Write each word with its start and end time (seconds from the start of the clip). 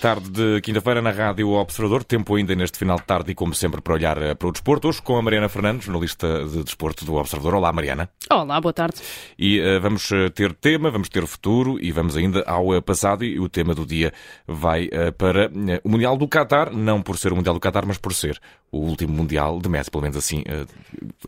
Tarde 0.00 0.30
de 0.30 0.60
quinta-feira 0.60 1.02
na 1.02 1.10
Rádio 1.10 1.50
Observador, 1.50 2.04
tempo 2.04 2.36
ainda 2.36 2.54
neste 2.54 2.78
final 2.78 2.98
de 2.98 3.02
tarde 3.02 3.32
e 3.32 3.34
como 3.34 3.52
sempre 3.52 3.80
para 3.80 3.94
olhar 3.94 4.16
eh, 4.22 4.32
para 4.32 4.46
o 4.46 4.52
desporto, 4.52 4.86
hoje 4.86 5.02
com 5.02 5.16
a 5.16 5.22
Mariana 5.22 5.48
Fernandes, 5.48 5.86
jornalista 5.86 6.44
de 6.44 6.62
desporto 6.62 7.04
do 7.04 7.16
Observador. 7.16 7.56
Olá 7.56 7.72
Mariana. 7.72 8.08
Olá, 8.30 8.60
boa 8.60 8.72
tarde. 8.72 9.00
E 9.36 9.60
uh, 9.60 9.80
vamos 9.80 10.08
eh, 10.12 10.30
ter 10.30 10.52
tema, 10.52 10.88
vamos 10.88 11.08
ter 11.08 11.26
futuro 11.26 11.78
e 11.80 11.90
vamos 11.90 12.16
ainda 12.16 12.44
ao 12.46 12.68
uh, 12.68 12.80
passado 12.80 13.24
e 13.24 13.40
o 13.40 13.48
tema 13.48 13.74
do 13.74 13.84
dia 13.84 14.12
vai 14.46 14.86
uh, 14.86 15.12
para 15.18 15.50
o 15.82 15.88
Mundial 15.88 16.16
do 16.16 16.28
Qatar, 16.28 16.72
não 16.72 17.02
por 17.02 17.18
ser 17.18 17.32
o 17.32 17.36
Mundial 17.36 17.54
do 17.54 17.60
Qatar, 17.60 17.84
mas 17.84 17.98
por 17.98 18.14
ser 18.14 18.38
o 18.70 18.78
último 18.78 19.12
Mundial 19.12 19.60
de 19.60 19.68
Messi, 19.68 19.90
pelo 19.90 20.02
menos 20.02 20.16
assim 20.16 20.42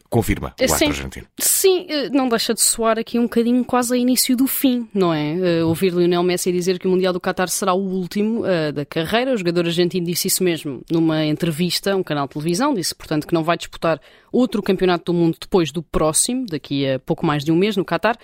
confirma 0.09 0.54
o 0.61 0.68
sim, 0.68 0.86
argentino. 0.86 1.27
Sim, 1.38 1.86
não 2.12 2.29
deixa 2.29 2.52
de 2.52 2.61
soar 2.61 2.98
aqui 2.98 3.18
um 3.18 3.23
bocadinho 3.23 3.64
quase 3.64 3.95
a 3.95 3.96
início 3.96 4.36
do 4.36 4.46
fim, 4.46 4.88
não 4.92 5.12
é? 5.12 5.65
ouvir 5.65 5.92
Lionel 5.92 6.23
Messi 6.23 6.52
dizer 6.52 6.79
que 6.79 6.87
o 6.87 6.91
Mundial 6.91 7.12
do 7.12 7.20
Qatar 7.20 7.48
será 7.48 7.73
o 7.73 7.80
último 7.80 8.42
da 8.74 8.84
carreira. 8.84 9.32
O 9.32 9.37
jogador 9.37 9.66
argentino 9.66 10.06
disse 10.06 10.29
isso 10.29 10.42
mesmo 10.42 10.82
numa 10.91 11.24
entrevista 11.24 11.92
a 11.92 11.96
um 11.96 12.02
canal 12.02 12.27
de 12.27 12.34
televisão. 12.34 12.74
Disse, 12.74 12.95
portanto, 12.95 13.27
que 13.27 13.34
não 13.34 13.43
vai 13.43 13.57
disputar 13.57 14.01
outro 14.32 14.62
campeonato 14.62 15.12
do 15.12 15.18
mundo 15.18 15.37
depois 15.41 15.73
do 15.73 15.82
próximo, 15.82 16.46
daqui 16.46 16.88
a 16.88 16.98
pouco 16.98 17.27
mais 17.27 17.45
de 17.45 17.51
um 17.51 17.57
mês, 17.57 17.77
no 17.77 17.84
Qatar. 17.84 18.16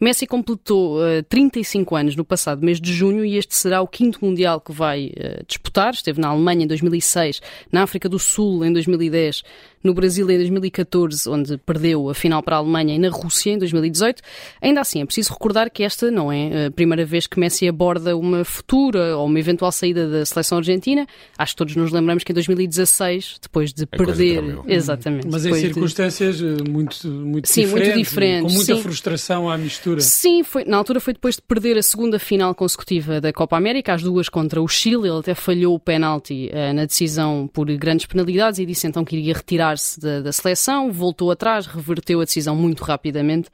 Messi 0.00 0.26
completou 0.26 0.98
uh, 0.98 1.22
35 1.28 1.96
anos 1.96 2.16
no 2.16 2.24
passado 2.24 2.64
mês 2.64 2.80
de 2.80 2.92
junho 2.92 3.24
e 3.24 3.36
este 3.36 3.54
será 3.54 3.80
o 3.80 3.88
quinto 3.88 4.24
Mundial 4.24 4.60
que 4.60 4.72
vai 4.72 5.12
disputar. 5.46 5.94
Esteve 5.94 6.20
na 6.20 6.28
Alemanha 6.28 6.64
em 6.64 6.66
2006, 6.66 7.40
na 7.70 7.82
África 7.82 8.08
do 8.08 8.18
Sul 8.18 8.63
em 8.66 8.72
2010 8.72 9.42
no 9.84 9.92
Brasil 9.92 10.28
em 10.30 10.38
2014, 10.38 11.28
onde 11.28 11.58
perdeu 11.58 12.08
a 12.08 12.14
final 12.14 12.42
para 12.42 12.56
a 12.56 12.58
Alemanha, 12.58 12.94
e 12.94 12.98
na 12.98 13.10
Rússia 13.10 13.52
em 13.52 13.58
2018. 13.58 14.22
Ainda 14.62 14.80
assim, 14.80 15.02
é 15.02 15.04
preciso 15.04 15.34
recordar 15.34 15.70
que 15.70 15.82
esta 15.82 16.10
não 16.10 16.32
é 16.32 16.66
a 16.66 16.70
primeira 16.70 17.04
vez 17.04 17.26
que 17.26 17.38
Messi 17.38 17.68
aborda 17.68 18.16
uma 18.16 18.44
futura 18.44 19.16
ou 19.18 19.26
uma 19.26 19.38
eventual 19.38 19.70
saída 19.70 20.08
da 20.08 20.24
seleção 20.24 20.58
argentina. 20.58 21.06
Acho 21.36 21.52
que 21.52 21.58
todos 21.58 21.76
nos 21.76 21.92
lembramos 21.92 22.24
que 22.24 22.32
em 22.32 22.34
2016, 22.34 23.36
depois 23.42 23.74
de 23.74 23.84
a 23.84 23.86
perder. 23.86 24.58
Exatamente. 24.66 25.28
Mas 25.30 25.44
em 25.44 25.54
circunstâncias 25.54 26.38
de... 26.38 26.70
muito, 26.70 27.06
muito 27.06 27.46
sim, 27.46 27.62
diferentes. 27.62 27.94
Muito 27.94 28.08
diferentes 28.08 28.42
com 28.42 28.56
muita 28.56 28.74
sim. 28.76 28.82
frustração 28.82 29.50
à 29.50 29.58
mistura. 29.58 30.00
Sim, 30.00 30.42
foi, 30.42 30.64
na 30.64 30.78
altura 30.78 30.98
foi 30.98 31.12
depois 31.12 31.36
de 31.36 31.42
perder 31.42 31.76
a 31.76 31.82
segunda 31.82 32.18
final 32.18 32.54
consecutiva 32.54 33.20
da 33.20 33.32
Copa 33.32 33.56
América, 33.56 33.92
as 33.92 34.02
duas 34.02 34.30
contra 34.30 34.62
o 34.62 34.66
Chile. 34.66 35.08
Ele 35.08 35.18
até 35.18 35.34
falhou 35.34 35.74
o 35.74 35.78
penalti 35.78 36.50
uh, 36.52 36.72
na 36.72 36.86
decisão 36.86 37.48
por 37.52 37.66
grandes 37.76 38.06
penalidades 38.06 38.58
e 38.58 38.64
disse 38.64 38.86
então 38.86 39.04
que 39.04 39.16
iria 39.16 39.34
retirar 39.34 39.73
retirar-se 39.74 40.00
da, 40.00 40.20
da, 40.20 40.32
seleção, 40.32 40.92
voltou 40.92 41.30
atrás, 41.30 41.66
reverteu 41.66 42.20
a 42.20 42.24
decisão 42.24 42.56
muito 42.56 42.82
rapidamente, 42.82 43.48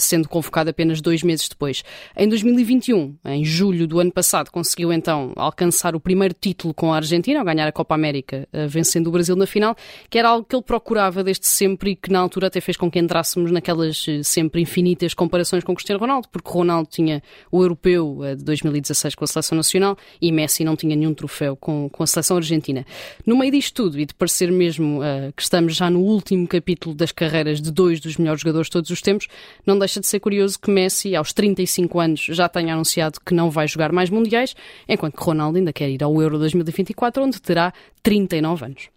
sendo 0.00 0.28
convocado 0.28 0.70
apenas 0.70 1.00
dois 1.00 1.22
meses 1.22 1.48
depois. 1.48 1.82
Em 2.16 2.28
2021, 2.28 3.16
em 3.24 3.44
julho 3.44 3.86
do 3.86 3.98
ano 3.98 4.12
passado, 4.12 4.50
conseguiu 4.50 4.92
então 4.92 5.32
alcançar 5.36 5.96
o 5.96 6.00
primeiro 6.00 6.34
título 6.38 6.72
com 6.74 6.92
a 6.92 6.96
Argentina, 6.96 7.40
ao 7.40 7.44
ganhar 7.44 7.66
a 7.66 7.72
Copa 7.72 7.94
América, 7.94 8.48
uh, 8.52 8.68
vencendo 8.68 9.08
o 9.08 9.10
Brasil 9.10 9.34
na 9.36 9.46
final, 9.46 9.76
que 10.08 10.18
era 10.18 10.28
algo 10.28 10.44
que 10.44 10.54
ele 10.54 10.62
procurava 10.62 11.24
desde 11.24 11.46
sempre 11.46 11.92
e 11.92 11.96
que 11.96 12.10
na 12.10 12.20
altura 12.20 12.46
até 12.48 12.60
fez 12.60 12.76
com 12.76 12.90
que 12.90 12.98
entrássemos 12.98 13.50
naquelas 13.50 14.06
uh, 14.06 14.22
sempre 14.22 14.60
infinitas 14.60 15.14
comparações 15.14 15.64
com 15.64 15.74
Cristiano 15.74 16.00
Ronaldo, 16.00 16.28
porque 16.30 16.50
Ronaldo 16.50 16.88
tinha 16.90 17.22
o 17.50 17.62
europeu 17.62 18.20
de 18.36 18.44
2016 18.44 19.14
com 19.14 19.24
a 19.24 19.26
seleção 19.26 19.56
nacional 19.56 19.96
e 20.20 20.30
Messi 20.30 20.64
não 20.64 20.76
tinha 20.76 20.94
nenhum 20.94 21.14
troféu 21.14 21.56
com, 21.56 21.88
com 21.88 22.02
a 22.02 22.06
seleção 22.06 22.36
argentina. 22.36 22.84
No 23.26 23.36
meio 23.36 23.52
disto 23.52 23.74
tudo, 23.74 23.98
e 23.98 24.06
de 24.06 24.14
parecer 24.14 24.50
mesmo 24.50 25.00
que 25.36 25.42
estamos 25.42 25.74
já 25.74 25.90
no 25.90 26.00
último 26.00 26.46
capítulo 26.46 26.94
das 26.94 27.12
carreiras 27.12 27.60
de 27.60 27.70
dois 27.70 28.00
dos 28.00 28.16
melhores 28.16 28.40
jogadores 28.40 28.66
de 28.66 28.72
todos 28.72 28.90
os 28.90 29.00
tempos, 29.00 29.26
não 29.66 29.78
deixa 29.78 30.00
de 30.00 30.06
ser 30.06 30.20
curioso 30.20 30.58
que 30.58 30.70
Messi, 30.70 31.14
aos 31.14 31.32
35 31.32 32.00
anos, 32.00 32.20
já 32.20 32.48
tenha 32.48 32.74
anunciado 32.74 33.18
que 33.24 33.34
não 33.34 33.50
vai 33.50 33.66
jogar 33.68 33.92
mais 33.92 34.10
mundiais, 34.10 34.54
enquanto 34.88 35.16
que 35.16 35.22
Ronaldo 35.22 35.58
ainda 35.58 35.72
quer 35.72 35.88
ir 35.88 36.02
ao 36.02 36.20
Euro 36.20 36.38
2024, 36.38 37.22
onde 37.22 37.40
terá 37.40 37.72
39 38.02 38.64
anos. 38.64 38.88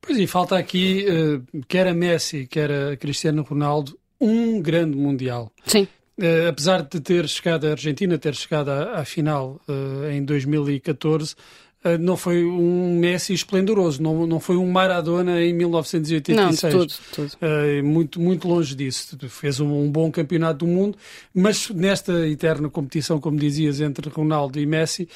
Pois 0.00 0.18
e 0.18 0.26
falta 0.26 0.56
aqui, 0.56 1.04
uh, 1.06 1.64
quer 1.68 1.86
a 1.86 1.94
Messi, 1.94 2.46
quer 2.46 2.70
a 2.70 2.96
Cristiano 2.96 3.42
Ronaldo, 3.42 3.98
um 4.20 4.60
grande 4.60 4.96
mundial. 4.96 5.52
Sim. 5.66 5.86
Uh, 6.18 6.48
apesar 6.48 6.82
de 6.82 7.00
ter 7.00 7.28
chegado 7.28 7.66
a 7.66 7.70
Argentina, 7.70 8.18
ter 8.18 8.34
chegado 8.34 8.70
à, 8.70 9.00
à 9.00 9.04
final 9.04 9.60
uh, 9.68 10.10
em 10.10 10.24
2014, 10.24 11.34
Uh, 11.34 11.69
não 11.98 12.16
foi 12.16 12.44
um 12.44 12.98
Messi 12.98 13.32
esplendoroso, 13.32 14.02
não, 14.02 14.26
não 14.26 14.38
foi 14.38 14.56
um 14.56 14.70
Maradona 14.70 15.42
em 15.42 15.54
1986. 15.54 16.74
Não, 16.74 16.80
tudo, 16.80 16.94
tudo. 17.14 17.32
Uh, 17.40 17.82
muito, 17.84 18.20
muito 18.20 18.46
longe 18.46 18.74
disso. 18.74 19.16
Fez 19.28 19.60
um, 19.60 19.84
um, 19.84 19.90
bom 19.90 20.10
campeonato 20.10 20.66
do 20.66 20.66
mundo, 20.66 20.98
mas 21.34 21.70
nesta 21.70 22.28
eterna 22.28 22.68
competição, 22.68 23.18
como 23.18 23.38
dizias, 23.38 23.80
entre 23.80 24.10
Ronaldo 24.10 24.60
e 24.60 24.66
Messi, 24.66 25.08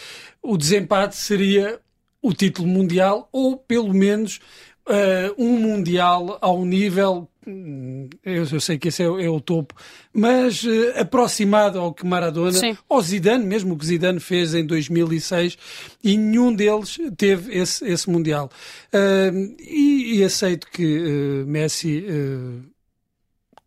o 0.42 0.56
desempate 0.56 1.16
seria 1.16 1.78
o 2.22 2.32
título 2.32 2.66
mundial 2.66 3.28
ou 3.30 3.58
pelo 3.58 3.92
menos 3.92 4.40
uh, 4.88 5.34
um 5.36 5.58
mundial 5.58 6.38
ao 6.40 6.64
nível 6.64 7.28
eu, 7.46 8.46
eu, 8.50 8.60
sei 8.60 8.78
que 8.78 8.88
esse 8.88 9.02
é, 9.02 9.06
é 9.06 9.28
o 9.28 9.40
topo, 9.40 9.74
mas 10.12 10.64
uh, 10.64 11.00
aproximado 11.00 11.78
ao 11.78 11.92
que 11.92 12.06
Maradona, 12.06 12.52
Sim. 12.52 12.76
ao 12.88 13.00
Zidane, 13.00 13.44
mesmo 13.44 13.74
o 13.74 13.78
que 13.78 13.86
Zidane 13.86 14.20
fez 14.20 14.54
em 14.54 14.64
2006, 14.66 15.56
e 16.02 16.16
nenhum 16.16 16.54
deles 16.54 16.98
teve 17.16 17.56
esse, 17.56 17.84
esse 17.86 18.08
Mundial. 18.08 18.50
Uh, 18.92 19.54
e, 19.60 20.18
e, 20.18 20.24
aceito 20.24 20.66
que 20.70 20.98
uh, 20.98 21.46
Messi 21.46 22.04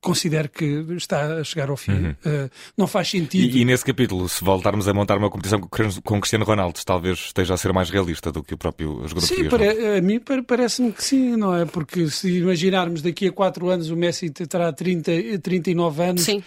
considero 0.01 0.49
que 0.49 0.65
está 0.95 1.39
a 1.39 1.43
chegar 1.43 1.69
ao 1.69 1.77
fim. 1.77 1.91
Uhum. 1.91 2.11
Uh, 2.11 2.49
não 2.77 2.87
faz 2.87 3.09
sentido. 3.09 3.55
E, 3.55 3.61
e, 3.61 3.65
nesse 3.65 3.83
capítulo, 3.83 4.27
se 4.29 4.43
voltarmos 4.43 4.87
a 4.87 4.93
montar 4.93 5.17
uma 5.17 5.29
competição 5.29 5.59
com 5.59 6.19
Cristiano 6.19 6.45
Ronaldo, 6.45 6.79
talvez 6.85 7.17
esteja 7.19 7.53
a 7.53 7.57
ser 7.57 7.73
mais 7.73 7.89
realista 7.89 8.31
do 8.31 8.43
que 8.43 8.53
o 8.53 8.57
próprio 8.57 9.07
jogador 9.07 9.27
sim. 9.27 9.35
Sim, 9.35 9.97
a 9.97 10.01
mim 10.01 10.21
parece-me 10.45 10.91
que 10.91 11.03
sim, 11.03 11.35
não 11.35 11.55
é? 11.55 11.65
Porque 11.65 12.09
se 12.09 12.37
imaginarmos 12.37 13.01
daqui 13.01 13.27
a 13.27 13.31
4 13.31 13.69
anos 13.69 13.89
o 13.89 13.95
Messi 13.95 14.29
terá 14.29 14.71
30, 14.71 15.39
39 15.41 16.03
anos. 16.03 16.21
Sim. 16.21 16.43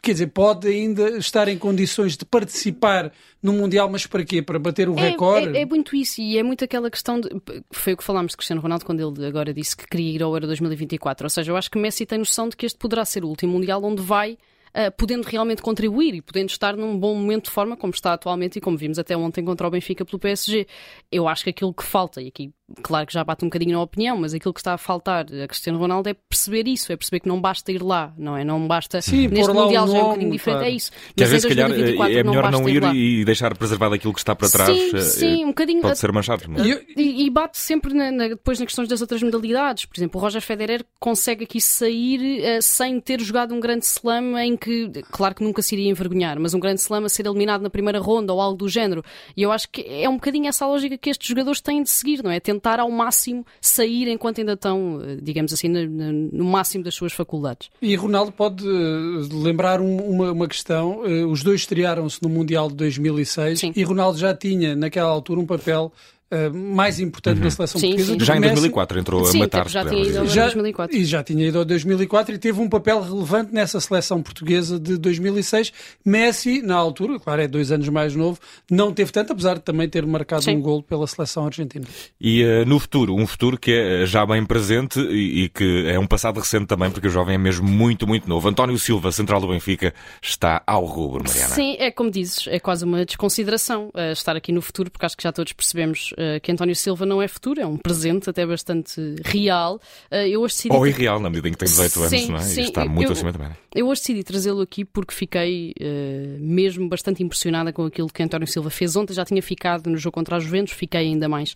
Quer 0.00 0.12
dizer, 0.12 0.28
pode 0.28 0.68
ainda 0.68 1.18
estar 1.18 1.48
em 1.48 1.58
condições 1.58 2.16
de 2.16 2.24
participar 2.24 3.12
no 3.42 3.52
Mundial, 3.52 3.90
mas 3.90 4.06
para 4.06 4.24
quê? 4.24 4.40
Para 4.40 4.58
bater 4.58 4.88
o 4.88 4.98
é, 4.98 5.10
recorde? 5.10 5.56
É, 5.56 5.62
é, 5.62 5.66
muito 5.66 5.96
isso, 5.96 6.20
e 6.20 6.38
é 6.38 6.42
muito 6.42 6.64
aquela 6.64 6.90
questão 6.90 7.20
de. 7.20 7.28
Foi 7.70 7.94
o 7.94 7.96
que 7.96 8.04
falámos 8.04 8.32
de 8.32 8.36
Cristiano 8.36 8.62
Ronaldo 8.62 8.84
quando 8.84 9.00
ele 9.00 9.26
agora 9.26 9.52
disse 9.52 9.76
que 9.76 9.86
queria 9.86 10.14
ir 10.14 10.22
ao 10.22 10.32
Euro 10.32 10.46
2024. 10.46 11.26
Ou 11.26 11.30
seja, 11.30 11.52
eu 11.52 11.56
acho 11.56 11.70
que 11.70 11.78
Messi 11.78 12.06
tem 12.06 12.18
noção 12.18 12.48
de 12.48 12.56
que 12.56 12.64
este 12.64 12.78
poderá 12.78 13.04
ser 13.04 13.24
o 13.24 13.28
último 13.28 13.52
Mundial 13.52 13.82
onde 13.82 14.02
vai. 14.02 14.38
Uh, 14.68 14.92
podendo 14.96 15.24
realmente 15.24 15.62
contribuir 15.62 16.14
e 16.14 16.22
podendo 16.22 16.50
estar 16.50 16.76
num 16.76 16.98
bom 16.98 17.14
momento 17.14 17.44
de 17.44 17.50
forma 17.50 17.76
como 17.76 17.92
está 17.92 18.12
atualmente 18.12 18.58
e 18.58 18.60
como 18.60 18.76
vimos 18.76 18.98
até 18.98 19.16
ontem 19.16 19.44
contra 19.44 19.66
o 19.66 19.70
Benfica 19.70 20.04
pelo 20.04 20.18
PSG. 20.18 20.66
Eu 21.10 21.26
acho 21.26 21.44
que 21.44 21.50
aquilo 21.50 21.72
que 21.72 21.84
falta, 21.84 22.20
e 22.20 22.28
aqui 22.28 22.52
claro 22.82 23.06
que 23.06 23.12
já 23.12 23.24
bate 23.24 23.44
um 23.44 23.48
bocadinho 23.48 23.72
na 23.72 23.82
opinião, 23.82 24.16
mas 24.16 24.34
aquilo 24.34 24.52
que 24.52 24.60
está 24.60 24.74
a 24.74 24.78
faltar 24.78 25.24
a 25.24 25.48
Cristiano 25.48 25.78
Ronaldo 25.78 26.08
é 26.08 26.14
perceber 26.14 26.68
isso, 26.68 26.92
é 26.92 26.96
perceber 26.96 27.20
que 27.20 27.28
não 27.28 27.40
basta 27.40 27.72
ir 27.72 27.82
lá, 27.82 28.12
não 28.16 28.36
é? 28.36 28.44
Não 28.44 28.66
basta. 28.66 29.00
Sim, 29.00 29.28
neste 29.28 29.52
Mundial 29.52 29.84
um 29.84 29.88
já 29.88 29.98
é 29.98 30.02
um 30.02 30.04
bocadinho 30.04 30.32
diferente, 30.32 30.58
claro. 30.58 30.72
é 30.72 30.76
isso. 30.76 30.90
Que 31.16 31.24
às 31.24 31.30
vezes, 31.30 31.42
se 31.42 31.48
calhar, 31.48 31.68
2024 31.68 32.18
é 32.18 32.22
melhor 32.22 32.50
não, 32.50 32.60
não 32.60 32.68
ir 32.68 32.82
lá. 32.82 32.94
e 32.94 33.24
deixar 33.24 33.56
preservado 33.56 33.94
aquilo 33.94 34.12
que 34.12 34.20
está 34.20 34.34
para 34.34 34.48
trás. 34.48 34.76
Sim, 34.76 34.96
eh, 34.96 35.00
sim, 35.00 35.44
um 35.44 35.48
bocadinho. 35.48 35.80
Pode 35.80 35.98
ser 35.98 36.12
manchado. 36.12 36.44
Não 36.48 36.62
é? 36.62 36.82
E, 36.96 37.24
e, 37.24 37.30
bate 37.30 37.58
sempre 37.58 37.94
na, 37.94 38.10
na, 38.10 38.28
depois 38.28 38.58
nas 38.58 38.66
questões 38.66 38.88
das 38.88 39.00
outras 39.00 39.22
modalidades. 39.22 39.86
Por 39.86 39.98
exemplo, 39.98 40.20
o 40.20 40.22
Roger 40.22 40.42
Federer 40.42 40.84
consegue 41.00 41.44
aqui 41.44 41.60
sair 41.60 42.40
uh, 42.40 42.62
sem 42.62 43.00
ter 43.00 43.20
jogado 43.20 43.54
um 43.54 43.60
grande 43.60 43.86
slam 43.86 44.38
em 44.38 44.56
que, 44.56 44.67
claro 45.10 45.34
que 45.34 45.42
nunca 45.42 45.62
se 45.62 45.74
iria 45.74 45.90
envergonhar, 45.90 46.38
mas 46.38 46.54
um 46.54 46.60
grande 46.60 46.80
slam 46.80 47.04
a 47.04 47.08
ser 47.08 47.26
eliminado 47.26 47.62
na 47.62 47.70
primeira 47.70 47.98
ronda 47.98 48.32
ou 48.32 48.40
algo 48.40 48.56
do 48.56 48.68
género. 48.68 49.02
E 49.36 49.42
eu 49.42 49.52
acho 49.52 49.68
que 49.70 49.82
é 49.82 50.08
um 50.08 50.14
bocadinho 50.14 50.48
essa 50.48 50.66
lógica 50.66 50.96
que 50.96 51.10
estes 51.10 51.28
jogadores 51.28 51.60
têm 51.60 51.82
de 51.82 51.90
seguir, 51.90 52.22
não 52.22 52.30
é? 52.30 52.40
Tentar 52.40 52.80
ao 52.80 52.90
máximo 52.90 53.44
sair 53.60 54.08
enquanto 54.08 54.40
ainda 54.40 54.52
estão, 54.52 55.00
digamos 55.22 55.52
assim, 55.52 55.68
no, 55.68 56.44
máximo 56.44 56.84
das 56.84 56.94
suas 56.94 57.12
faculdades. 57.12 57.70
E 57.80 57.94
Ronaldo 57.94 58.32
pode 58.32 58.66
uh, 58.66 59.42
lembrar 59.42 59.80
um, 59.80 59.96
uma, 59.96 60.32
uma 60.32 60.48
questão. 60.48 61.02
Uh, 61.02 61.26
os 61.28 61.42
dois 61.42 61.60
estrearam-se 61.60 62.22
no 62.22 62.28
Mundial 62.28 62.68
de 62.68 62.74
2006 62.74 63.60
Sim. 63.60 63.72
e 63.74 63.82
Ronaldo 63.82 64.18
já 64.18 64.34
tinha, 64.34 64.74
naquela 64.74 65.08
altura, 65.08 65.40
um 65.40 65.46
papel 65.46 65.92
Uh, 66.30 66.52
mais 66.54 67.00
importante 67.00 67.38
uhum. 67.38 67.44
na 67.44 67.50
seleção 67.50 67.80
sim, 67.80 67.86
portuguesa. 67.86 68.12
sim. 68.12 68.18
do 68.18 68.24
Já 68.24 68.32
que 68.34 68.38
em 68.38 68.40
Messi. 68.42 68.54
2004 68.54 69.00
entrou 69.00 69.24
Sim, 69.24 69.38
a 69.38 69.40
matar 69.40 69.68
já 69.68 69.82
tinha 69.82 70.02
ido 70.02 70.26
já... 70.26 70.44
2004. 70.44 70.96
E 70.96 71.04
já 71.06 71.24
tinha 71.24 71.48
ido 71.48 71.58
ao 71.58 71.64
2004 71.64 72.34
e 72.34 72.38
teve 72.38 72.60
um 72.60 72.68
papel 72.68 73.00
relevante 73.00 73.54
nessa 73.54 73.80
seleção 73.80 74.22
portuguesa 74.22 74.78
de 74.78 74.98
2006. 74.98 75.72
Messi, 76.04 76.60
na 76.60 76.76
altura, 76.76 77.18
claro, 77.18 77.40
é 77.40 77.48
dois 77.48 77.72
anos 77.72 77.88
mais 77.88 78.14
novo, 78.14 78.38
não 78.70 78.92
teve 78.92 79.10
tanto, 79.10 79.32
apesar 79.32 79.54
de 79.54 79.62
também 79.62 79.88
ter 79.88 80.04
marcado 80.04 80.42
Sim. 80.42 80.56
um 80.56 80.60
gol 80.60 80.82
pela 80.82 81.06
seleção 81.06 81.46
argentina. 81.46 81.86
E 82.20 82.44
uh, 82.44 82.66
no 82.66 82.78
futuro, 82.78 83.14
um 83.14 83.26
futuro 83.26 83.58
que 83.58 83.72
é 83.72 84.04
já 84.04 84.26
bem 84.26 84.44
presente 84.44 85.00
e, 85.00 85.44
e, 85.44 85.48
que 85.48 85.86
é 85.86 85.98
um 85.98 86.06
passado 86.06 86.38
recente 86.38 86.66
também, 86.66 86.90
porque 86.90 87.06
o 87.06 87.10
jovem 87.10 87.36
é 87.36 87.38
mesmo 87.38 87.66
muito, 87.66 88.06
muito 88.06 88.28
novo. 88.28 88.46
António 88.46 88.78
Silva, 88.78 89.10
central 89.12 89.40
do 89.40 89.48
Benfica, 89.48 89.94
está 90.20 90.62
ao 90.66 90.84
rubro, 90.84 91.24
Mariana. 91.26 91.54
Sim, 91.54 91.74
é 91.78 91.90
como 91.90 92.10
dizes, 92.10 92.46
é 92.48 92.60
quase 92.60 92.84
uma 92.84 93.06
desconsideração 93.06 93.88
uh, 93.94 94.12
estar 94.12 94.36
aqui 94.36 94.52
no 94.52 94.60
futuro, 94.60 94.90
porque 94.90 95.06
acho 95.06 95.16
que 95.16 95.22
já 95.22 95.32
todos 95.32 95.54
percebemos 95.54 96.12
uh, 96.18 96.40
que 96.40 96.50
António 96.50 96.74
Silva 96.74 97.06
não 97.06 97.22
é 97.22 97.28
futuro, 97.28 97.60
é 97.60 97.66
um 97.66 97.76
presente 97.76 98.28
até 98.28 98.44
bastante 98.44 99.16
real. 99.24 99.80
Uh, 100.10 100.16
eu 100.16 100.40
hoje 100.42 100.56
decidi... 100.56 100.74
Ou 100.74 100.86
irreal, 100.86 101.20
na 101.20 101.30
medida 101.30 101.48
em 101.48 101.52
que 101.52 101.58
tem 101.58 101.68
18 101.68 101.98
anos, 102.00 102.10
sim, 102.10 102.28
não 102.28 102.36
é? 102.36 102.40
Sim, 102.40 102.60
e 102.60 102.64
está 102.64 102.84
muito 102.84 103.08
eu, 103.08 103.12
acima 103.12 103.32
da 103.32 103.38
média. 103.38 103.58
Eu 103.74 103.86
hoje 103.86 104.00
decidi 104.00 104.24
trazê-lo 104.24 104.60
aqui 104.60 104.84
porque 104.84 105.14
fiquei 105.14 105.72
uh, 105.80 106.38
mesmo 106.40 106.88
bastante 106.88 107.22
impressionada 107.22 107.72
com 107.72 107.84
aquilo 107.84 108.08
que 108.08 108.22
António 108.22 108.46
Silva 108.46 108.70
fez 108.70 108.96
ontem. 108.96 109.14
Já 109.14 109.24
tinha 109.24 109.42
ficado 109.42 109.88
no 109.88 109.96
jogo 109.96 110.14
contra 110.14 110.36
a 110.36 110.40
Juventus, 110.40 110.74
fiquei 110.74 111.00
ainda 111.00 111.28
mais 111.28 111.54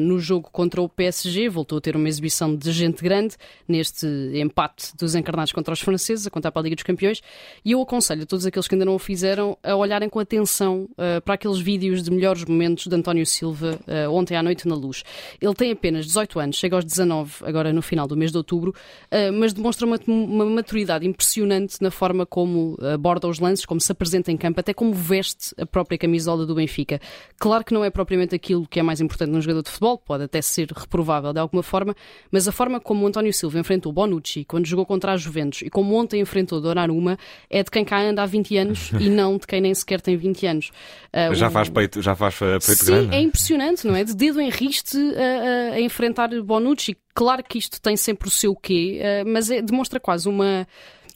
no 0.00 0.18
jogo 0.18 0.48
contra 0.50 0.80
o 0.80 0.88
PSG. 0.88 1.48
Voltou 1.48 1.78
a 1.78 1.80
ter 1.80 1.96
uma 1.96 2.08
exibição 2.08 2.54
de 2.54 2.70
gente 2.72 3.02
grande 3.02 3.36
neste 3.66 4.06
empate 4.34 4.96
dos 4.96 5.14
encarnados 5.14 5.52
contra 5.52 5.72
os 5.72 5.80
franceses, 5.80 6.26
a 6.26 6.30
contar 6.30 6.50
para 6.50 6.62
a 6.62 6.64
Liga 6.64 6.76
dos 6.76 6.82
Campeões. 6.82 7.22
E 7.64 7.72
eu 7.72 7.80
aconselho 7.80 8.22
a 8.22 8.26
todos 8.26 8.44
aqueles 8.46 8.66
que 8.66 8.74
ainda 8.74 8.84
não 8.84 8.94
o 8.94 8.98
fizeram 8.98 9.56
a 9.62 9.74
olharem 9.74 10.08
com 10.08 10.18
atenção 10.18 10.88
para 11.24 11.34
aqueles 11.34 11.58
vídeos 11.58 12.02
de 12.02 12.10
melhores 12.10 12.44
momentos 12.44 12.86
de 12.86 12.94
António 12.94 13.24
Silva 13.26 13.77
uh, 13.86 14.10
ontem 14.12 14.36
à 14.36 14.42
noite 14.42 14.66
na 14.66 14.74
luz. 14.74 15.02
Ele 15.40 15.54
tem 15.54 15.72
apenas 15.72 16.06
18 16.06 16.40
anos, 16.40 16.56
chega 16.56 16.76
aos 16.76 16.84
19 16.84 17.44
agora 17.44 17.72
no 17.72 17.82
final 17.82 18.06
do 18.06 18.16
mês 18.16 18.30
de 18.30 18.38
outubro, 18.38 18.70
uh, 18.70 19.32
mas 19.32 19.52
demonstra 19.52 19.86
uma, 19.86 19.98
uma, 20.06 20.44
maturidade 20.46 21.06
impressionante 21.06 21.76
na 21.80 21.90
forma 21.90 22.24
como 22.24 22.76
aborda 22.92 23.28
os 23.28 23.38
lances, 23.38 23.64
como 23.64 23.80
se 23.80 23.90
apresenta 23.92 24.32
em 24.32 24.36
campo, 24.36 24.60
até 24.60 24.72
como 24.72 24.92
veste 24.92 25.54
a 25.58 25.66
própria 25.66 25.98
camisola 25.98 26.46
do 26.46 26.54
Benfica. 26.54 27.00
Claro 27.38 27.64
que 27.64 27.74
não 27.74 27.84
é 27.84 27.90
propriamente 27.90 28.34
aquilo 28.34 28.66
que 28.66 28.80
é 28.80 28.82
mais 28.82 29.00
importante 29.00 29.30
num 29.30 29.40
jogador 29.40 29.62
de 29.62 29.70
futebol, 29.70 29.98
pode 29.98 30.24
até 30.24 30.40
ser 30.42 30.68
reprovável 30.74 31.32
de 31.32 31.40
alguma 31.40 31.62
forma, 31.62 31.94
mas 32.30 32.48
a 32.48 32.52
forma 32.52 32.80
como 32.80 33.04
o 33.04 33.08
António 33.08 33.32
Silva 33.32 33.58
enfrentou 33.58 33.92
Bonucci 33.92 34.44
quando 34.44 34.66
jogou 34.66 34.86
contra 34.86 35.12
a 35.12 35.16
Juventus 35.16 35.62
e 35.62 35.70
como 35.70 35.94
ontem 35.94 36.20
enfrentou 36.20 36.60
Donnarumma 36.60 37.18
é 37.50 37.62
de 37.62 37.70
quem 37.70 37.84
cá 37.84 38.00
anda 38.00 38.22
há 38.22 38.26
20 38.26 38.56
anos 38.56 38.90
e 38.98 39.08
não 39.08 39.36
de 39.38 39.46
quem 39.46 39.60
nem 39.60 39.74
sequer 39.74 40.00
tem 40.00 40.16
20 40.16 40.46
anos. 40.46 40.70
Uh, 41.08 41.34
já 41.34 41.50
faz 41.50 41.68
peito, 41.68 42.02
já 42.02 42.14
faz 42.14 42.38
peito 42.38 42.62
Sim, 42.64 42.84
grande. 42.86 43.14
é 43.14 43.20
impressionante, 43.20 43.67
não 43.84 43.94
é? 43.94 44.04
De 44.04 44.14
dedo 44.14 44.40
em 44.40 44.50
riste 44.50 44.96
a, 44.96 45.72
a, 45.72 45.74
a 45.74 45.80
enfrentar 45.80 46.28
Bonucci. 46.42 46.96
Claro 47.14 47.42
que 47.42 47.58
isto 47.58 47.80
tem 47.80 47.96
sempre 47.96 48.28
o 48.28 48.30
seu 48.30 48.54
quê, 48.54 49.00
uh, 49.00 49.28
mas 49.28 49.50
é, 49.50 49.60
demonstra 49.60 49.98
quase 49.98 50.28
uma. 50.28 50.66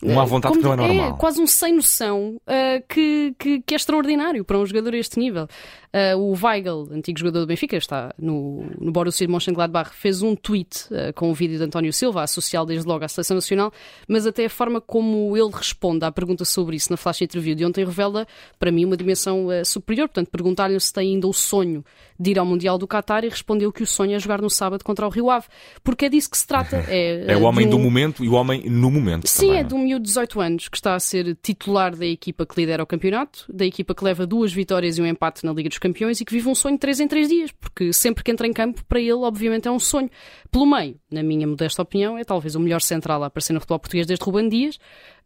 Uma 0.03 0.25
vontade 0.25 0.59
que 0.59 0.65
não 0.65 0.73
é 0.73 0.77
normal. 0.77 1.11
É 1.11 1.19
quase 1.19 1.41
um 1.41 1.47
sem 1.47 1.75
noção 1.75 2.37
uh, 2.37 2.85
que, 2.89 3.35
que, 3.39 3.61
que, 3.61 3.75
é 3.75 3.77
extraordinário 3.77 4.45
para 4.45 4.59
um 4.59 4.67
jogador 4.67 4.95
a 4.95 4.99
este 4.99 5.19
nível. 5.19 5.47
Uh, 5.95 6.19
o 6.19 6.35
Weigl, 6.35 6.89
antigo 6.91 7.19
jogador 7.19 7.41
do 7.41 7.47
Benfica, 7.47 7.77
está 7.77 8.13
no, 8.19 8.65
no 8.81 8.91
Borussia 8.91 9.29
Mönchengladbach, 9.29 9.95
fez 9.95 10.23
um 10.23 10.35
tweet 10.35 10.87
uh, 10.91 11.13
com 11.15 11.31
o 11.31 11.35
vídeo 11.35 11.59
de 11.59 11.65
António 11.65 11.93
Silva, 11.93 12.23
associado 12.23 12.67
desde 12.67 12.87
logo 12.87 13.05
à 13.05 13.09
Seleção 13.09 13.37
Nacional, 13.37 13.73
mas 14.09 14.27
até 14.27 14.47
a 14.47 14.51
forma 14.51 14.81
como 14.81 15.37
ele 15.37 15.51
responde 15.53 16.05
à 16.05 16.11
pergunta 16.11 16.45
sobre 16.45 16.77
isso 16.77 16.91
na 16.91 16.97
flash 16.97 17.23
interview 17.23 17.55
de 17.55 17.65
ontem 17.65 17.85
revela, 17.85 18.27
para 18.59 18.73
mim, 18.73 18.85
uma 18.85 18.97
dimensão 18.97 19.49
superior. 19.65 20.09
Portanto, 20.09 20.31
perguntar-lhe 20.31 20.79
se 20.81 20.93
tem 20.93 21.15
ainda 21.15 21.29
o 21.29 21.33
sonho 21.33 21.85
de 22.19 22.31
ir 22.31 22.39
ao 22.39 22.47
Mundial 22.47 22.79
do 22.79 22.87
Qatar 22.87 23.25
e 23.25 23.29
respondeu 23.29 23.73
que 23.73 23.83
o 23.83 23.87
sonho 23.87 24.15
é 24.15 24.19
jogar 24.19 24.41
no 24.41 24.49
sábado 24.49 24.85
contra 24.85 25.07
o 25.07 25.11
Rio 25.11 25.29
Ave, 25.29 25.47
porque 25.83 26.07
é 26.07 26.09
disso 26.09 26.31
que 26.31 26.39
se 26.39 26.47
trata. 26.47 26.83
É, 26.93 27.33
é 27.33 27.37
o 27.37 27.43
homem 27.43 27.67
um... 27.67 27.71
do 27.71 27.79
momento 27.79 28.25
e 28.25 28.29
o 28.29 28.35
homem 28.35 28.69
no 28.69 28.91
momento. 28.91 29.27
Sim, 29.27 29.47
também, 29.47 29.61
é 29.61 29.65
de 29.65 29.75
um 29.75 29.87
miúdo 29.93 30.03
de 30.03 30.09
18 30.09 30.41
anos 30.41 30.69
que 30.69 30.77
está 30.77 30.95
a 30.95 31.01
ser 31.01 31.37
titular 31.43 31.95
da 31.95 32.07
equipa 32.07 32.47
que 32.47 32.59
lidera 32.59 32.83
o 32.83 32.87
campeonato, 32.87 33.45
da 33.53 33.65
equipa 33.65 33.95
que 33.95 34.05
leva 34.05 34.27
duas 34.27 34.53
vitórias 34.53 34.99
e 34.99 35.03
um 35.03 35.07
empate 35.07 35.45
na 35.45 35.53
Liga 35.53 35.69
dos 35.69 35.79
Campeões 35.79 36.21
e 36.21 36.25
que 36.25 36.33
vive 36.33 36.49
um 36.49 36.55
sonho 36.55 36.77
de 36.77 36.81
3 36.81 37.01
em 37.01 37.09
3 37.09 37.29
dias, 37.29 37.53
porque 37.53 37.93
sempre 37.93 38.25
que 38.25 38.31
entra 38.31 38.47
em 38.47 38.53
campo, 38.53 38.85
para 38.87 39.01
ele, 39.01 39.13
obviamente, 39.13 39.69
é 39.69 39.71
um 39.71 39.79
sonho. 39.79 40.11
Pelo 40.51 40.67
meio, 40.67 40.99
na 41.11 41.23
minha 41.23 41.47
modesta 41.47 41.83
opinião, 41.83 42.17
é 42.17 42.25
talvez 42.25 42.55
o 42.55 42.61
melhor 42.61 42.81
central 42.81 43.23
a 43.23 43.27
aparecer 43.27 43.53
no 43.53 43.61
futebol 43.61 43.79
português 43.79 44.07
desde 44.07 44.25
Ruben 44.25 44.49
Dias, 44.49 44.77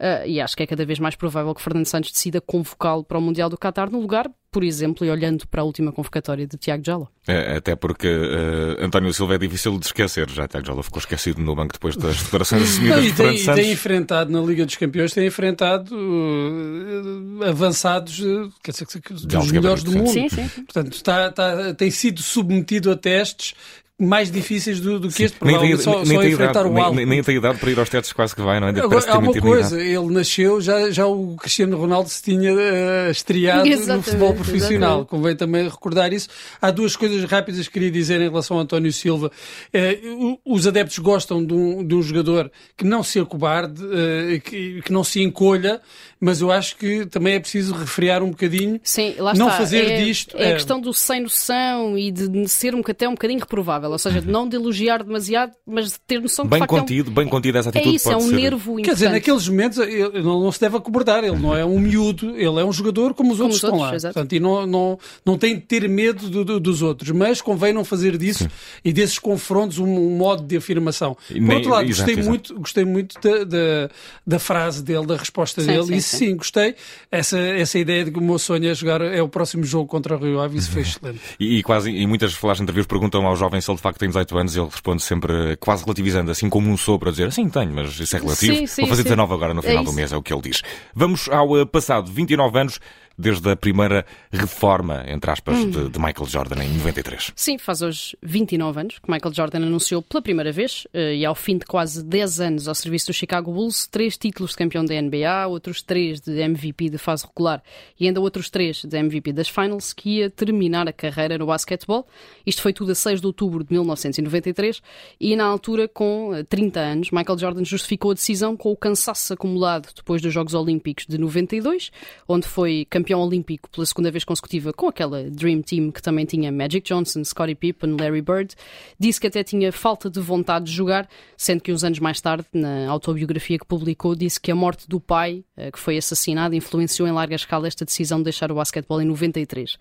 uh, 0.00 0.26
e 0.26 0.40
acho 0.40 0.56
que 0.56 0.62
é 0.62 0.66
cada 0.66 0.84
vez 0.84 0.98
mais 0.98 1.14
provável 1.14 1.54
que 1.54 1.62
Fernando 1.62 1.86
Santos 1.86 2.10
decida 2.10 2.40
convocá-lo 2.40 3.04
para 3.04 3.18
o 3.18 3.22
Mundial 3.22 3.48
do 3.48 3.56
Qatar 3.56 3.90
no 3.90 4.00
lugar, 4.00 4.30
por 4.50 4.64
exemplo, 4.64 5.06
e 5.06 5.10
olhando 5.10 5.46
para 5.48 5.62
a 5.62 5.64
última 5.64 5.92
convocatória 5.92 6.46
de 6.46 6.56
Tiago 6.56 6.82
Jalo. 6.84 7.08
É, 7.26 7.56
até 7.56 7.76
porque 7.76 8.08
uh, 8.08 8.84
António 8.84 9.12
Silva 9.12 9.34
é 9.34 9.38
difícil 9.38 9.78
de 9.78 9.86
esquecer, 9.86 10.28
já 10.30 10.48
Tiago 10.48 10.66
Jalo 10.66 10.82
ficou 10.82 10.98
esquecido 10.98 11.40
no 11.40 11.54
banco 11.54 11.72
depois 11.72 11.96
das 11.96 12.22
declarações 12.22 12.62
assumidas 12.70 13.02
de 13.02 13.12
Fernando 13.12 13.38
Santos. 13.38 13.58
E 13.58 13.62
tem 13.62 13.72
enfrentado 13.72 14.32
na 14.32 14.40
Liga 14.40 14.64
dos 14.64 14.76
Campeões, 14.76 15.12
tem 15.12 15.26
enfrentado 15.26 15.94
uh, 15.94 17.44
avançados 17.44 18.18
uh, 18.20 18.52
quer 18.62 18.72
dizer, 18.72 18.86
dos 19.26 19.52
melhores 19.52 19.82
do 19.82 19.92
mundo. 19.92 20.10
Sim, 20.10 20.28
sim. 20.28 20.48
Portanto, 20.48 20.92
está, 20.92 21.28
está, 21.28 21.74
tem 21.74 21.90
sido 21.90 22.22
submetido 22.22 22.90
a 22.90 22.96
testes 22.96 23.54
mais 23.98 24.30
difíceis 24.30 24.78
do, 24.78 25.00
do 25.00 25.08
que 25.08 25.22
este, 25.22 25.38
provavelmente 25.38 25.82
só, 25.82 25.96
nem, 25.96 26.04
só 26.04 26.20
nem 26.20 26.32
enfrentar 26.32 26.60
idade, 26.60 26.74
o 26.74 26.78
alto. 26.78 26.96
Nem, 26.96 27.06
nem 27.06 27.22
tem 27.22 27.36
idade 27.36 27.58
para 27.58 27.70
ir 27.70 27.78
aos 27.78 27.88
testes 27.88 28.12
quase 28.12 28.34
que 28.34 28.42
vai, 28.42 28.60
não 28.60 28.68
é? 28.68 28.70
Agora, 28.70 29.10
há 29.10 29.18
uma 29.18 29.32
coisa, 29.32 29.82
ele 29.82 30.12
nasceu, 30.12 30.60
já, 30.60 30.90
já 30.90 31.06
o 31.06 31.34
Cristiano 31.36 31.78
Ronaldo 31.78 32.10
se 32.10 32.22
tinha 32.22 32.52
uh, 32.52 33.10
estreado 33.10 33.68
no 33.68 34.02
futebol 34.02 34.34
profissional, 34.34 35.00
exatamente. 35.00 35.08
convém 35.08 35.36
também 35.36 35.64
recordar 35.64 36.12
isso. 36.12 36.28
Há 36.60 36.70
duas 36.70 36.94
coisas 36.94 37.24
rápidas 37.24 37.66
que 37.66 37.72
queria 37.72 37.90
dizer 37.90 38.20
em 38.20 38.28
relação 38.28 38.58
a 38.58 38.62
António 38.62 38.92
Silva. 38.92 39.30
Uh, 39.74 40.38
os 40.44 40.66
adeptos 40.66 40.98
gostam 40.98 41.42
de 41.42 41.54
um, 41.54 41.82
de 41.82 41.94
um 41.94 42.02
jogador 42.02 42.50
que 42.76 42.84
não 42.84 43.02
se 43.02 43.18
acobarde, 43.18 43.82
uh, 43.82 44.40
que, 44.42 44.82
que 44.82 44.92
não 44.92 45.04
se 45.04 45.22
encolha, 45.22 45.80
mas 46.20 46.42
eu 46.42 46.50
acho 46.50 46.76
que 46.76 47.06
também 47.06 47.34
é 47.34 47.40
preciso 47.40 47.74
refriar 47.74 48.22
um 48.22 48.30
bocadinho, 48.30 48.78
Sim, 48.82 49.14
lá 49.18 49.32
não 49.32 49.46
está. 49.46 49.58
fazer 49.58 49.90
é, 49.90 50.04
disto... 50.04 50.36
É 50.36 50.50
a 50.50 50.54
questão 50.54 50.80
do 50.80 50.92
sem 50.92 51.22
noção 51.22 51.96
e 51.96 52.10
de 52.10 52.46
ser 52.48 52.74
um, 52.74 52.82
até 52.86 53.08
um 53.08 53.12
bocadinho 53.12 53.40
reprovável 53.40 53.85
ou 53.92 53.98
seja, 53.98 54.20
de 54.20 54.28
não 54.28 54.48
de 54.48 54.56
elogiar 54.56 55.02
demasiado, 55.02 55.52
mas 55.66 55.92
de 55.92 56.00
ter 56.00 56.20
noção 56.20 56.44
que 56.44 56.50
bem 56.50 56.60
de 56.60 56.66
facto 56.66 56.80
contido, 56.80 57.08
é 57.08 57.10
um, 57.10 57.14
bem 57.14 57.28
contido 57.28 57.58
essa 57.58 57.68
atitude. 57.70 57.90
É 57.90 57.96
isso, 57.96 58.10
é 58.10 58.16
um 58.16 58.20
ser... 58.20 58.36
nervo 58.36 58.72
importante. 58.72 58.84
Quer 58.84 58.94
dizer, 58.94 59.08
naqueles 59.10 59.48
momentos 59.48 59.78
ele 59.78 60.22
não, 60.22 60.52
se 60.52 60.60
deve 60.60 60.76
acobardar, 60.76 61.24
ele 61.24 61.36
não 61.36 61.56
é 61.56 61.64
um 61.64 61.78
miúdo, 61.78 62.30
ele 62.36 62.60
é 62.60 62.64
um 62.64 62.72
jogador 62.72 63.14
como 63.14 63.32
os 63.32 63.38
como 63.38 63.44
outros 63.44 63.62
os 63.62 63.64
estão 63.64 63.78
outros, 63.78 64.02
lá. 64.02 64.12
Portanto, 64.12 64.32
e 64.34 64.40
não, 64.40 64.66
não, 64.66 64.98
não 65.24 65.38
tem 65.38 65.54
de 65.54 65.62
ter 65.62 65.88
medo 65.88 66.28
do, 66.28 66.44
do, 66.44 66.60
dos 66.60 66.82
outros, 66.82 67.10
mas 67.10 67.40
convém 67.40 67.72
não 67.72 67.84
fazer 67.84 68.16
disso 68.16 68.44
sim. 68.44 68.50
e 68.84 68.92
desses 68.92 69.18
confrontos 69.18 69.78
um, 69.78 69.86
um, 69.86 70.16
modo 70.16 70.42
de 70.42 70.56
afirmação. 70.56 71.16
Por 71.28 71.40
nem, 71.40 71.56
outro 71.56 71.70
lado, 71.70 71.88
exato, 71.88 71.96
gostei, 71.96 72.14
exato. 72.14 72.28
Muito, 72.28 72.54
gostei 72.60 72.84
muito 72.84 73.20
da, 73.20 73.44
da, 73.44 73.90
da, 74.26 74.38
frase 74.38 74.82
dele, 74.82 75.06
da 75.06 75.16
resposta 75.16 75.60
sim, 75.60 75.66
dele, 75.66 75.84
sim, 75.84 75.94
isso 75.96 76.16
sim, 76.16 76.36
gostei. 76.36 76.74
Essa, 77.10 77.38
essa 77.38 77.78
ideia 77.78 78.04
de 78.04 78.10
que 78.10 78.18
o 78.18 78.22
meu 78.22 78.38
sonho 78.38 78.68
é 78.68 78.74
jogar 78.74 79.00
é 79.00 79.22
o 79.22 79.28
próximo 79.28 79.64
jogo 79.64 79.86
contra 79.86 80.16
o 80.16 80.18
Rio 80.18 80.40
Ave, 80.40 80.58
isso 80.58 80.70
foi 80.70 80.82
excelente. 80.82 81.20
E, 81.38 81.58
e 81.58 81.62
quase, 81.62 81.90
em 81.90 82.06
muitas 82.06 82.32
flash 82.34 82.60
entrevistas 82.60 82.86
perguntam 82.86 83.26
ao 83.26 83.36
jovem 83.36 83.60
se 83.60 83.70
ele 83.70 83.75
de 83.76 83.82
facto 83.82 83.98
tem 83.98 84.08
18 84.08 84.38
anos 84.38 84.56
ele 84.56 84.66
responde 84.66 85.02
sempre 85.02 85.56
quase 85.56 85.84
relativizando, 85.84 86.30
assim 86.30 86.48
como 86.48 86.70
um 86.70 86.76
sopro, 86.76 87.08
a 87.08 87.12
dizer 87.12 87.28
assim 87.28 87.48
tenho, 87.48 87.72
mas 87.72 87.98
isso 87.98 88.16
é 88.16 88.20
relativo. 88.20 88.56
Sim, 88.56 88.66
sim, 88.66 88.82
Vou 88.82 88.90
fazer 88.90 89.02
sim. 89.02 89.10
19 89.10 89.34
agora 89.34 89.54
no 89.54 89.62
final 89.62 89.82
é 89.82 89.84
do 89.84 89.92
mês, 89.92 90.12
é 90.12 90.16
o 90.16 90.22
que 90.22 90.32
ele 90.32 90.42
diz. 90.42 90.62
Vamos 90.94 91.28
ao 91.28 91.50
uh, 91.52 91.66
passado, 91.66 92.10
29 92.10 92.58
anos 92.58 92.80
desde 93.18 93.50
a 93.50 93.56
primeira 93.56 94.04
reforma, 94.30 95.04
entre 95.08 95.30
aspas, 95.30 95.58
hum. 95.58 95.70
de, 95.70 95.88
de, 95.88 95.98
Michael 95.98 96.26
Jordan 96.26 96.62
em 96.62 96.68
93. 96.76 97.32
Sim, 97.34 97.58
faz 97.58 97.82
hoje 97.82 98.16
29 98.22 98.80
anos 98.80 98.98
que 98.98 99.10
Michael 99.10 99.34
Jordan 99.34 99.58
anunciou 99.58 100.02
pela 100.02 100.20
primeira 100.20 100.52
vez 100.52 100.86
uh, 100.86 100.98
e 100.98 101.24
ao 101.24 101.34
fim 101.34 101.56
de 101.58 101.64
quase 101.64 102.04
10 102.04 102.40
anos 102.40 102.68
ao 102.68 102.74
serviço 102.74 103.06
do 103.06 103.12
Chicago 103.12 103.52
Bulls, 103.52 103.86
três 103.86 104.16
títulos 104.16 104.50
de 104.50 104.58
campeão 104.58 104.84
da 104.84 105.00
NBA, 105.00 105.46
outros 105.48 105.82
três 105.82 106.20
de 106.20 106.38
MVP 106.40 106.90
de 106.90 106.98
fase 106.98 107.26
regular 107.26 107.62
e 107.98 108.06
ainda 108.06 108.20
outros 108.20 108.50
três 108.50 108.84
de 108.84 108.96
MVP 108.98 109.32
das 109.32 109.48
Finals, 109.48 109.92
que 109.92 110.18
ia 110.18 110.30
terminar 110.30 110.88
a 110.88 110.92
carreira 110.92 111.38
no 111.38 111.46
basquetebol. 111.46 112.06
Isto 112.44 112.62
foi 112.62 112.72
tudo 112.72 112.92
a 112.92 112.94
6 112.94 113.20
de 113.20 113.26
outubro 113.26 113.64
de 113.64 113.72
1993 113.72 114.82
e 115.18 115.34
na 115.34 115.44
altura, 115.44 115.88
com 115.88 116.32
30 116.48 116.80
anos, 116.80 117.10
Michael 117.10 117.38
Jordan 117.38 117.64
justificou 117.64 118.10
a 118.10 118.14
decisão 118.14 118.56
com 118.56 118.70
o 118.70 118.76
cansaço 118.76 119.32
acumulado 119.32 119.88
depois 119.94 120.20
dos 120.20 120.32
Jogos 120.32 120.54
Olímpicos 120.54 121.06
de 121.06 121.18
92, 121.18 121.90
onde 122.28 122.46
foi 122.46 122.86
campeão 122.88 123.05
campeão 123.06 123.20
olímpico 123.20 123.70
pela 123.70 123.86
segunda 123.86 124.10
vez 124.10 124.24
consecutiva 124.24 124.72
com 124.72 124.88
aquela 124.88 125.22
Dream 125.30 125.62
Team 125.62 125.92
que 125.92 126.02
também 126.02 126.24
tinha 126.24 126.50
Magic 126.50 126.88
Johnson, 126.88 127.22
Scottie 127.22 127.54
Pippen, 127.54 127.96
Larry 127.96 128.20
Bird, 128.20 128.54
disse 128.98 129.20
que 129.20 129.28
até 129.28 129.44
tinha 129.44 129.70
falta 129.70 130.10
de 130.10 130.18
vontade 130.18 130.64
de 130.64 130.72
jogar, 130.72 131.08
sendo 131.36 131.60
que 131.60 131.72
uns 131.72 131.84
anos 131.84 132.00
mais 132.00 132.20
tarde, 132.20 132.44
na 132.52 132.88
autobiografia 132.88 133.58
que 133.58 133.64
publicou, 133.64 134.16
disse 134.16 134.40
que 134.40 134.50
a 134.50 134.56
morte 134.56 134.88
do 134.88 134.98
pai, 134.98 135.44
eh, 135.56 135.70
que 135.70 135.78
foi 135.78 135.96
assassinado, 135.96 136.56
influenciou 136.56 137.06
em 137.06 137.12
larga 137.12 137.36
escala 137.36 137.68
esta 137.68 137.84
decisão 137.84 138.18
de 138.18 138.24
deixar 138.24 138.50
o 138.50 138.56
basquetebol 138.56 139.00
em 139.00 139.04
93. 139.04 139.78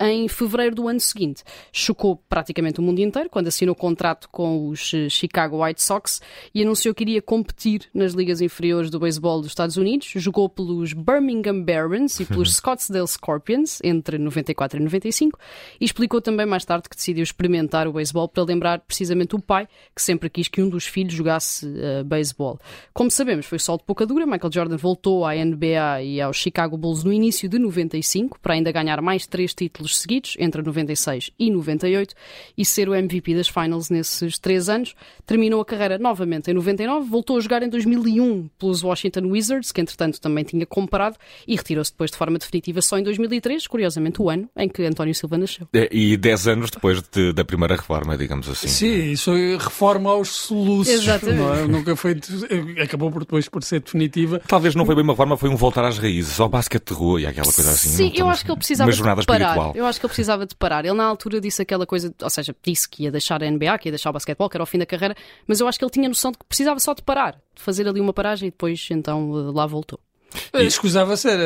Em 0.00 0.28
fevereiro 0.28 0.76
do 0.76 0.86
ano 0.86 1.00
seguinte, 1.00 1.42
chocou 1.72 2.14
praticamente 2.28 2.78
o 2.78 2.82
mundo 2.84 3.00
inteiro 3.00 3.28
quando 3.28 3.48
assinou 3.48 3.74
contrato 3.74 4.28
com 4.28 4.68
os 4.68 4.94
eh, 4.94 5.08
Chicago 5.08 5.64
White 5.64 5.82
Sox 5.82 6.20
e 6.54 6.62
anunciou 6.62 6.94
que 6.94 7.02
iria 7.02 7.20
competir 7.20 7.88
nas 7.92 8.12
ligas 8.12 8.40
inferiores 8.40 8.90
do 8.90 9.00
beisebol 9.00 9.40
dos 9.40 9.50
Estados 9.50 9.76
Unidos. 9.76 10.12
Jogou 10.14 10.48
pelos 10.48 10.92
Birmingham 10.92 11.64
Barons 11.64 12.20
e 12.20 12.24
pelos 12.24 12.54
Scottsdale 12.54 13.08
Scorpions 13.08 13.80
entre 13.82 14.18
94 14.18 14.78
e 14.78 14.84
95 14.84 15.36
e 15.80 15.84
explicou 15.84 16.20
também 16.20 16.46
mais 16.46 16.64
tarde 16.64 16.88
que 16.88 16.94
decidiu 16.94 17.24
experimentar 17.24 17.88
o 17.88 17.92
beisebol 17.92 18.28
para 18.28 18.44
lembrar 18.44 18.78
precisamente 18.78 19.34
o 19.34 19.42
pai, 19.42 19.66
que 19.96 20.00
sempre 20.00 20.30
quis 20.30 20.46
que 20.46 20.62
um 20.62 20.68
dos 20.68 20.86
filhos 20.86 21.12
jogasse 21.12 21.66
uh, 21.66 22.04
beisebol. 22.04 22.60
Como 22.94 23.10
sabemos, 23.10 23.46
foi 23.46 23.58
só 23.58 23.76
de 23.76 23.82
pouca 23.82 24.06
dura. 24.06 24.26
Michael 24.26 24.52
Jordan 24.52 24.76
voltou 24.76 25.26
à 25.26 25.34
NBA 25.34 26.02
e 26.04 26.20
aos 26.20 26.36
Chicago 26.36 26.76
Bulls 26.76 27.02
no 27.02 27.12
início 27.12 27.48
de 27.48 27.58
95 27.58 28.38
para 28.38 28.54
ainda 28.54 28.70
ganhar 28.70 29.02
mais 29.02 29.26
três 29.26 29.52
títulos 29.52 29.87
seguidos, 29.96 30.36
entre 30.38 30.62
96 30.62 31.30
e 31.38 31.50
98, 31.50 32.14
e 32.56 32.64
ser 32.64 32.88
o 32.88 32.94
MVP 32.94 33.34
das 33.34 33.48
Finals 33.48 33.90
nesses 33.90 34.38
três 34.38 34.68
anos. 34.68 34.94
Terminou 35.26 35.60
a 35.60 35.64
carreira 35.64 35.98
novamente 35.98 36.50
em 36.50 36.54
99, 36.54 37.08
voltou 37.08 37.36
a 37.36 37.40
jogar 37.40 37.62
em 37.62 37.68
2001 37.68 38.48
pelos 38.58 38.82
Washington 38.82 39.26
Wizards, 39.26 39.72
que 39.72 39.80
entretanto 39.80 40.20
também 40.20 40.44
tinha 40.44 40.66
comparado, 40.66 41.16
e 41.46 41.56
retirou-se 41.56 41.90
depois 41.92 42.10
de 42.10 42.16
forma 42.16 42.38
definitiva 42.38 42.80
só 42.82 42.98
em 42.98 43.02
2003, 43.02 43.66
curiosamente 43.66 44.20
o 44.20 44.30
ano 44.30 44.48
em 44.56 44.68
que 44.68 44.84
António 44.84 45.14
Silva 45.14 45.38
nasceu. 45.38 45.68
É, 45.72 45.88
e 45.92 46.16
10 46.16 46.48
anos 46.48 46.70
depois 46.70 47.02
de, 47.02 47.32
da 47.32 47.44
primeira 47.44 47.76
reforma, 47.76 48.16
digamos 48.16 48.48
assim. 48.48 48.68
Sim, 48.68 49.12
isso 49.12 49.32
é 49.32 49.56
reforma 49.56 50.10
aos 50.10 50.28
soluços. 50.28 50.92
Exatamente. 50.92 51.38
Não 51.38 51.54
é? 51.54 51.66
Nunca 51.66 51.96
foi, 51.96 52.18
acabou 52.82 53.10
por 53.10 53.20
depois 53.20 53.48
por 53.48 53.62
ser 53.62 53.80
definitiva. 53.80 54.40
Talvez 54.46 54.74
não 54.74 54.84
foi 54.84 54.94
bem 54.94 55.04
uma 55.04 55.12
reforma, 55.12 55.36
foi 55.36 55.48
um 55.48 55.56
voltar 55.56 55.84
às 55.84 55.98
raízes, 55.98 56.32
só 56.34 56.48
basquete 56.48 56.88
de 56.88 56.94
rua 56.94 57.20
e 57.20 57.26
aquela 57.26 57.52
coisa 57.52 57.70
assim. 57.70 57.88
Sim, 57.90 58.12
eu 58.14 58.28
acho 58.28 58.44
que 58.44 58.50
ele 58.50 58.58
precisava 58.58 58.88
uma 58.88 58.96
jornada 58.96 59.20
de 59.20 59.26
parar. 59.26 59.56
espiritual. 59.56 59.72
Eu 59.78 59.86
acho 59.86 60.00
que 60.00 60.06
ele 60.06 60.08
precisava 60.08 60.44
de 60.44 60.56
parar. 60.56 60.84
Ele 60.84 60.94
na 60.94 61.04
altura 61.04 61.40
disse 61.40 61.62
aquela 61.62 61.86
coisa, 61.86 62.12
ou 62.20 62.30
seja, 62.30 62.54
disse 62.60 62.88
que 62.88 63.04
ia 63.04 63.12
deixar 63.12 63.44
a 63.44 63.48
NBA, 63.48 63.78
que 63.78 63.88
ia 63.88 63.92
deixar 63.92 64.10
o 64.10 64.12
basquetebol, 64.12 64.50
que 64.50 64.56
era 64.56 64.62
o 64.64 64.66
fim 64.66 64.76
da 64.76 64.84
carreira, 64.84 65.14
mas 65.46 65.60
eu 65.60 65.68
acho 65.68 65.78
que 65.78 65.84
ele 65.84 65.92
tinha 65.92 66.08
noção 66.08 66.32
de 66.32 66.38
que 66.38 66.44
precisava 66.44 66.80
só 66.80 66.92
de 66.94 67.02
parar, 67.02 67.40
de 67.54 67.62
fazer 67.62 67.86
ali 67.86 68.00
uma 68.00 68.12
paragem 68.12 68.48
e 68.48 68.50
depois 68.50 68.88
então 68.90 69.30
lá 69.30 69.66
voltou. 69.66 70.00
E... 70.52 70.64
Escusava 70.64 71.16
ser 71.16 71.38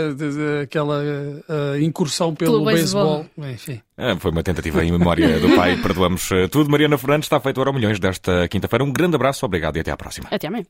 aquela 0.62 1.02
uh, 1.02 1.78
incursão 1.78 2.34
pelo, 2.34 2.52
Pelo 2.52 2.64
beisebol. 2.64 3.26
Enfim. 3.38 3.82
Ah, 3.98 4.16
foi 4.18 4.30
uma 4.30 4.42
tentativa 4.42 4.82
em 4.82 4.90
memória 4.90 5.38
do 5.38 5.54
pai. 5.54 5.76
Perdoamos 5.76 6.32
eh, 6.32 6.48
tudo. 6.48 6.70
Mariana 6.70 6.98
Fernandes 6.98 7.26
está 7.26 7.38
feito 7.38 7.60
Euro 7.60 7.72
Milhões 7.72 8.00
desta 8.00 8.48
quinta-feira. 8.48 8.82
Um 8.82 8.92
grande 8.92 9.14
abraço, 9.14 9.44
obrigado 9.46 9.76
e 9.76 9.80
até 9.80 9.92
à 9.92 9.96
próxima. 9.96 10.26
Até 10.30 10.48
amanhã. 10.48 10.64